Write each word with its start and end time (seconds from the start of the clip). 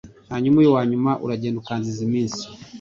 hanyuma 0.31 0.57
uyu 0.59 0.73
wa 0.75 0.83
nyuma 0.91 1.11
uragenda 1.23 1.57
ukangiza 1.59 1.99
imizi 2.07 2.43